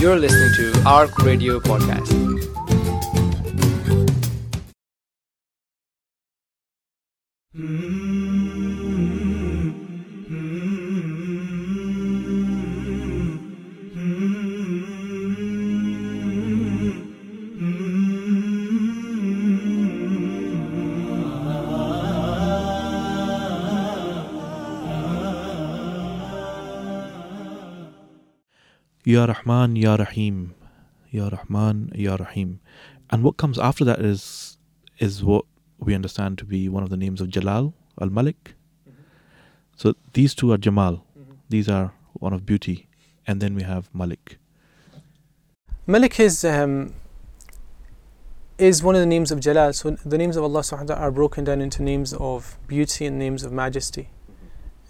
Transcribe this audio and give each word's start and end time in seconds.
You're 0.00 0.16
listening 0.18 0.50
to 0.54 0.82
ARC 0.88 1.18
Radio 1.18 1.60
Podcast. 1.60 2.10
Hmm. 7.52 7.99
Ya 29.04 29.24
Rahman, 29.24 29.76
Ya 29.76 29.96
Rahim, 29.96 30.54
Ya 31.10 31.28
Rahman, 31.28 31.90
Ya 31.94 32.16
Rahim. 32.16 32.60
And 33.10 33.22
what 33.22 33.36
comes 33.36 33.58
after 33.58 33.84
that 33.84 34.00
is 34.00 34.58
is 34.98 35.24
what 35.24 35.44
we 35.78 35.94
understand 35.94 36.38
to 36.38 36.44
be 36.44 36.68
one 36.68 36.82
of 36.82 36.90
the 36.90 36.96
names 36.96 37.20
of 37.20 37.28
Jalal, 37.30 37.72
Al 38.00 38.10
Malik. 38.10 38.54
So 39.76 39.94
these 40.12 40.34
two 40.34 40.52
are 40.52 40.58
Jamal. 40.58 41.04
These 41.48 41.68
are 41.68 41.92
one 42.12 42.34
of 42.34 42.44
beauty. 42.44 42.88
And 43.26 43.40
then 43.40 43.54
we 43.54 43.62
have 43.62 43.88
Malik. 43.94 44.38
Malik 45.86 46.20
is 46.20 46.44
um, 46.44 46.92
is 48.58 48.82
one 48.82 48.94
of 48.94 49.00
the 49.00 49.06
names 49.06 49.32
of 49.32 49.40
Jalal. 49.40 49.72
So 49.72 49.92
the 50.04 50.18
names 50.18 50.36
of 50.36 50.44
Allah 50.44 50.60
subhanahu 50.60 50.80
wa 50.90 50.94
ta'ala 50.94 51.00
are 51.00 51.10
broken 51.10 51.44
down 51.44 51.62
into 51.62 51.82
names 51.82 52.12
of 52.12 52.58
beauty 52.66 53.06
and 53.06 53.18
names 53.18 53.42
of 53.42 53.52
majesty, 53.52 54.10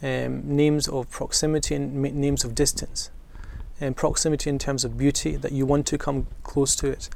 um, 0.02 0.42
names 0.44 0.88
of 0.88 1.08
proximity 1.08 1.76
and 1.76 1.94
ma- 2.02 2.08
names 2.12 2.44
of 2.44 2.56
distance. 2.56 3.10
And 3.80 3.96
proximity 3.96 4.50
in 4.50 4.58
terms 4.58 4.84
of 4.84 4.98
beauty, 4.98 5.36
that 5.36 5.52
you 5.52 5.64
want 5.64 5.86
to 5.86 5.96
come 5.96 6.26
close 6.42 6.76
to 6.76 6.88
it, 6.88 7.08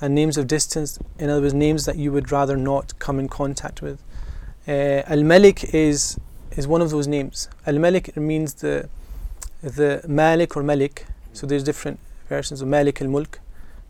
and 0.00 0.14
names 0.14 0.36
of 0.36 0.46
distance, 0.46 0.98
in 1.18 1.30
other 1.30 1.42
words, 1.42 1.54
names 1.54 1.84
that 1.84 1.96
you 1.96 2.12
would 2.12 2.30
rather 2.30 2.56
not 2.56 2.98
come 2.98 3.18
in 3.18 3.28
contact 3.28 3.82
with. 3.82 4.02
Uh, 4.66 5.02
Al 5.06 5.22
Malik 5.22 5.74
is 5.74 6.18
is 6.56 6.66
one 6.66 6.82
of 6.82 6.90
those 6.90 7.06
names. 7.06 7.48
Al 7.66 7.78
Malik 7.78 8.16
means 8.16 8.54
the 8.54 8.88
the 9.62 10.02
Malik 10.06 10.56
or 10.56 10.62
Malik. 10.62 11.06
So 11.32 11.46
there's 11.46 11.64
different 11.64 11.98
versions 12.28 12.60
of 12.62 12.68
Malik 12.68 13.00
al 13.00 13.08
Mulk. 13.08 13.40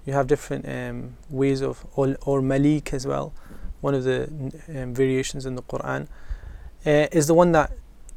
You 0.06 0.12
have 0.12 0.26
different 0.26 0.68
um, 0.68 1.16
ways 1.30 1.60
of 1.60 1.84
or, 1.96 2.16
or 2.22 2.40
Malik 2.42 2.92
as 2.92 3.06
well. 3.06 3.32
One 3.80 3.94
of 3.94 4.04
the 4.04 4.24
um, 4.68 4.94
variations 4.94 5.44
in 5.44 5.54
the 5.56 5.62
Quran 5.62 6.08
uh, 6.86 7.06
is 7.12 7.26
the 7.26 7.34
one 7.34 7.52
that 7.52 7.72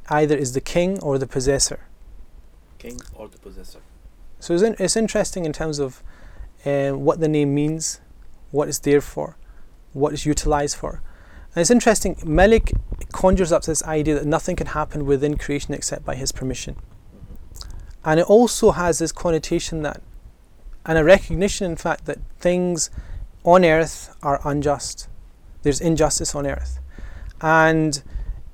either 0.10 0.36
is 0.36 0.54
the 0.54 0.62
king 0.62 1.00
or 1.00 1.18
the 1.18 1.28
possessor. 1.28 1.80
King 2.78 3.02
or 3.14 3.28
the 3.28 3.38
possessor. 3.38 3.80
So 4.46 4.54
it's, 4.54 4.62
in, 4.62 4.76
it's 4.78 4.96
interesting 4.96 5.44
in 5.44 5.54
terms 5.54 5.80
of 5.80 6.04
uh, 6.68 6.92
what 6.92 7.20
the 7.20 7.28
name 7.28 7.56
means, 7.56 8.00
what 8.52 8.68
it's 8.68 8.78
there 8.78 9.02
for, 9.02 9.38
what 9.94 10.14
it's 10.14 10.24
utilized 10.24 10.78
for. 10.78 11.02
And 11.56 11.62
it's 11.62 11.72
interesting, 11.72 12.16
Malik 12.24 12.72
conjures 13.12 13.52
up 13.52 13.64
this 13.64 13.82
idea 13.86 14.14
that 14.14 14.28
nothing 14.28 14.56
can 14.56 14.68
happen 14.68 15.08
within 15.08 15.36
creation 15.36 15.74
except 15.74 16.06
by 16.06 16.14
his 16.14 16.32
permission. 16.32 16.76
And 18.04 18.20
it 18.20 18.28
also 18.28 18.70
has 18.70 19.00
this 19.00 19.12
connotation 19.12 19.82
that, 19.82 20.04
and 20.86 21.00
a 21.00 21.04
recognition, 21.04 21.72
in 21.72 21.76
fact, 21.76 22.06
that 22.06 22.20
things 22.38 22.92
on 23.44 23.66
earth 23.66 24.16
are 24.22 24.40
unjust. 24.48 25.08
There's 25.64 25.82
injustice 25.82 26.36
on 26.36 26.46
earth. 26.46 26.80
And 27.42 28.04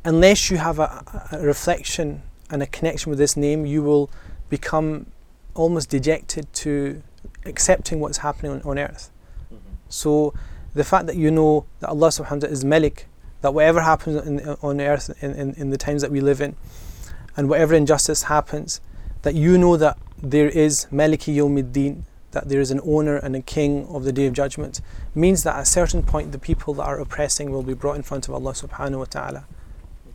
unless 0.06 0.50
you 0.50 0.56
have 0.56 0.80
a, 0.80 1.28
a 1.34 1.39
reflection 1.42 2.22
and 2.50 2.64
a 2.64 2.67
connection 2.67 3.09
with 3.09 3.19
this 3.19 3.36
name, 3.36 3.66
you 3.66 3.84
will 3.84 4.09
become 4.47 5.08
almost 5.56 5.90
dejected 5.90 6.52
to 6.54 7.02
accepting 7.46 8.00
what's 8.00 8.20
happening 8.20 8.52
on, 8.52 8.62
on 8.62 8.80
earth. 8.80 9.12
Mm-hmm. 9.53 9.74
So 9.90 10.34
the 10.74 10.84
fact 10.84 11.08
that 11.08 11.16
you 11.16 11.31
know 11.31 11.66
that 11.80 11.90
Allah 11.90 12.08
subhanahu 12.08 12.31
wa 12.31 12.40
ta'ala 12.40 12.53
is 12.53 12.66
Malik, 12.66 13.08
that 13.42 13.53
whatever 13.53 13.81
happens 13.81 14.25
in, 14.25 14.40
on 14.62 14.80
earth 14.80 15.12
in, 15.24 15.31
in, 15.34 15.53
in 15.56 15.70
the 15.70 15.78
times 15.78 16.02
that 16.02 16.12
we 16.12 16.22
live 16.22 16.42
in, 16.42 16.56
and 17.36 17.50
whatever 17.50 17.74
injustice 17.74 18.24
happens, 18.24 18.81
that 19.24 19.36
you 19.36 19.58
know 19.58 19.78
that 19.78 19.98
there 20.22 20.50
is 20.50 20.88
Maliki 20.92 21.36
Yawmiddin, 21.36 22.04
that 22.31 22.48
there 22.48 22.62
is 22.62 22.72
an 22.72 22.80
owner 22.84 23.18
and 23.18 23.36
a 23.36 23.42
king 23.42 23.86
of 23.88 24.04
the 24.04 24.12
day 24.12 24.25
of 24.25 24.34
judgment, 24.34 24.81
means 25.14 25.44
that 25.44 25.56
at 25.56 25.62
a 25.64 25.66
certain 25.66 26.04
point 26.04 26.31
the 26.31 26.40
people 26.40 26.74
that 26.75 26.84
are 26.84 27.00
oppressing 27.00 27.52
will 27.52 27.64
be 27.64 27.74
brought 27.74 27.96
in 27.96 28.04
front 28.04 28.28
of 28.28 28.34
Allah 28.34 28.54
subhanahu 28.54 29.00
wa 29.00 29.06
ta'ala 29.06 29.46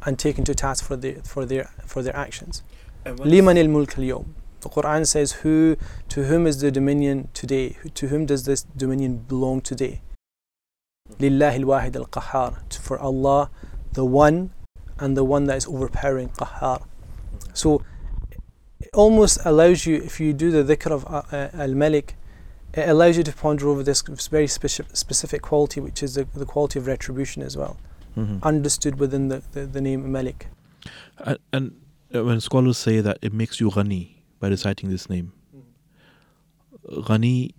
and 0.04 0.18
taken 0.18 0.44
to 0.44 0.54
task 0.54 0.84
for 0.84 0.96
their 0.96 1.16
for 1.16 1.44
their 1.44 1.70
for 1.84 2.02
their 2.02 2.16
actions. 2.16 2.62
Liman 3.04 3.58
al 3.58 3.68
mulk 3.68 3.98
al 3.98 4.24
The 4.60 4.68
Quran 4.68 5.06
says, 5.06 5.32
"Who 5.42 5.76
to 6.08 6.24
whom 6.24 6.46
is 6.46 6.60
the 6.60 6.70
dominion 6.70 7.28
today? 7.34 7.76
To 7.94 8.08
whom 8.08 8.26
does 8.26 8.44
this 8.44 8.62
dominion 8.76 9.18
belong 9.28 9.60
today?" 9.60 10.02
Lillahi 11.18 11.56
al-wahid 11.62 11.96
al-qahhar. 11.96 12.72
For 12.74 12.98
Allah, 12.98 13.50
the 13.92 14.04
one 14.04 14.50
and 14.98 15.16
the 15.16 15.24
one 15.24 15.44
that 15.44 15.56
is 15.58 15.66
overpowering 15.66 16.30
qahhar. 16.30 16.82
So 17.54 17.82
it 18.80 18.90
almost 18.94 19.38
allows 19.44 19.86
you, 19.86 19.96
if 19.96 20.18
you 20.20 20.32
do 20.32 20.50
the 20.50 20.64
dhikr 20.76 20.90
of 20.90 21.04
uh, 21.06 21.22
uh, 21.30 21.48
al-malik, 21.54 22.16
it 22.74 22.88
allows 22.88 23.16
you 23.16 23.22
to 23.22 23.32
ponder 23.32 23.68
over 23.68 23.82
this 23.82 24.02
very 24.30 24.46
specific, 24.46 24.96
specific 24.96 25.42
quality, 25.42 25.80
which 25.80 26.02
is 26.02 26.14
the, 26.14 26.24
the 26.34 26.44
quality 26.44 26.78
of 26.78 26.86
retribution 26.86 27.42
as 27.42 27.56
well, 27.56 27.76
Mhm. 28.16 28.42
understood 28.42 28.98
within 28.98 29.28
the, 29.28 29.42
the, 29.52 29.66
the 29.66 29.80
name 29.80 30.10
malik. 30.10 30.48
And, 31.18 31.38
and 31.52 31.72
when 32.10 32.40
scholars 32.40 32.78
say 32.78 33.00
that 33.00 33.18
it 33.22 33.32
makes 33.32 33.60
you 33.60 33.70
ghani 33.70 34.15
by 34.40 34.48
reciting 34.48 34.90
this 34.90 35.08
name, 35.08 35.32
ghani 36.88 37.52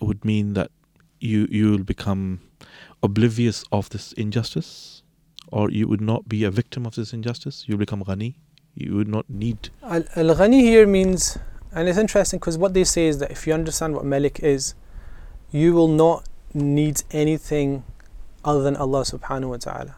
would 0.00 0.24
mean 0.24 0.54
that 0.54 0.70
you 1.20 1.46
you 1.50 1.70
will 1.70 1.84
become 1.84 2.40
oblivious 3.02 3.64
of 3.72 3.90
this 3.90 4.12
injustice, 4.12 5.02
or 5.48 5.70
you 5.70 5.88
would 5.88 6.00
not 6.00 6.28
be 6.28 6.44
a 6.44 6.50
victim 6.50 6.86
of 6.86 6.94
this 6.94 7.12
injustice. 7.12 7.64
You 7.66 7.76
become 7.76 8.04
ghani. 8.04 8.34
You 8.74 8.96
would 8.96 9.08
not 9.08 9.28
need. 9.30 9.70
Al 9.82 10.02
Ghani 10.02 10.60
here 10.60 10.86
means, 10.86 11.38
and 11.72 11.88
it's 11.88 11.98
interesting 11.98 12.40
because 12.40 12.58
what 12.58 12.74
they 12.74 12.84
say 12.84 13.06
is 13.06 13.18
that 13.18 13.30
if 13.30 13.46
you 13.46 13.54
understand 13.54 13.94
what 13.94 14.04
Malik 14.04 14.40
is, 14.40 14.74
you 15.52 15.72
will 15.74 15.88
not 15.88 16.28
need 16.52 17.02
anything 17.12 17.84
other 18.44 18.62
than 18.62 18.76
Allah 18.76 19.02
subhanahu 19.02 19.50
wa 19.50 19.56
ta'ala. 19.56 19.96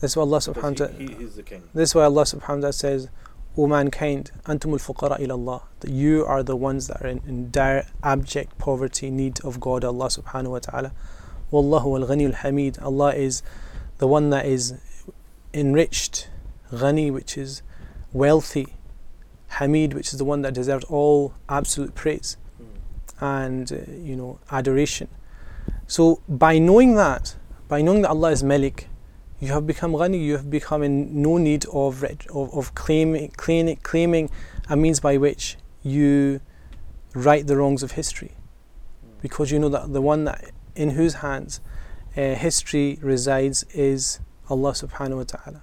That's 0.00 0.16
what 0.16 0.22
Allah 0.24 0.38
subhanahu 0.38 0.80
wa 0.80 0.86
ta'ala. 0.86 1.20
is 1.20 1.36
the 1.36 1.42
king. 1.42 1.62
This 1.74 1.90
is 1.90 1.94
why 1.94 2.04
Allah 2.04 2.22
subhanahu 2.22 2.48
wa 2.48 2.60
ta'ala 2.60 2.72
says, 2.72 3.08
O 3.56 3.66
mankind, 3.66 4.30
antumul 4.44 4.80
fuqara 4.80 5.20
ila 5.20 5.34
Allah. 5.34 5.62
That 5.80 5.90
you 5.90 6.24
are 6.24 6.42
the 6.42 6.56
ones 6.56 6.88
that 6.88 7.02
are 7.02 7.08
in, 7.08 7.20
in 7.26 7.50
dire, 7.50 7.86
abject 8.02 8.56
poverty, 8.58 9.10
need 9.10 9.44
of 9.44 9.60
God, 9.60 9.84
Allah 9.84 10.06
subhanahu 10.06 10.50
wa 10.50 10.58
ta'ala. 10.58 10.92
Wallahu 11.50 12.00
al 12.00 12.08
ghani 12.08 12.26
al 12.26 12.32
hamid. 12.32 12.78
Allah 12.78 13.14
is 13.14 13.42
the 13.98 14.06
one 14.06 14.30
that 14.30 14.46
is 14.46 14.74
enriched, 15.52 16.28
ghani, 16.72 17.12
which 17.12 17.36
is 17.36 17.62
wealthy, 18.12 18.68
hamid, 19.48 19.92
which 19.92 20.12
is 20.12 20.18
the 20.18 20.24
one 20.24 20.42
that 20.42 20.54
deserves 20.54 20.84
all 20.86 21.34
absolute 21.48 21.94
praise 21.94 22.38
and, 23.20 23.70
uh, 23.70 23.76
you 23.92 24.16
know, 24.16 24.40
adoration. 24.50 25.08
So 25.86 26.22
by 26.28 26.58
knowing 26.58 26.94
that, 26.96 27.36
by 27.68 27.82
knowing 27.82 28.02
that 28.02 28.10
Allah 28.10 28.30
is 28.30 28.42
Malik, 28.42 28.88
you 29.42 29.52
have 29.52 29.66
become 29.66 29.92
ghani, 29.92 30.24
you 30.24 30.36
have 30.36 30.48
become 30.48 30.84
in 30.84 31.20
no 31.20 31.36
need 31.36 31.66
of 31.72 32.04
of, 32.30 32.54
of 32.54 32.74
claiming, 32.76 33.28
claiming 33.30 33.76
claiming 33.82 34.30
a 34.68 34.76
means 34.76 35.00
by 35.00 35.16
which 35.16 35.56
you 35.82 36.40
right 37.12 37.44
the 37.44 37.56
wrongs 37.56 37.82
of 37.82 37.90
history, 37.92 38.32
because 39.20 39.50
you 39.50 39.58
know 39.58 39.68
that 39.68 39.92
the 39.92 40.00
one 40.00 40.22
that 40.26 40.52
in 40.76 40.90
whose 40.90 41.14
hands 41.14 41.60
uh, 42.16 42.36
history 42.36 43.00
resides 43.02 43.64
is 43.74 44.20
Allah 44.48 44.72
Subhanahu 44.72 45.16
wa 45.16 45.24
Taala. 45.24 45.62